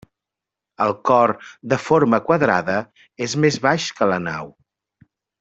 El 0.85 0.93
cor, 1.09 1.33
de 1.73 1.79
forma 1.89 2.19
quadrada, 2.31 2.79
és 3.27 3.37
més 3.45 3.61
baix 3.67 3.87
que 4.01 4.09
la 4.15 4.19
nau. 4.31 4.51